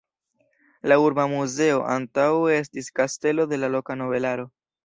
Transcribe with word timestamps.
La 0.91 0.97
urba 1.07 1.25
muzeo 1.33 1.83
antaŭe 1.97 2.57
estis 2.63 2.91
kastelo 3.01 3.49
de 3.53 3.63
la 3.63 3.71
loka 3.77 4.01
nobelaro. 4.05 4.53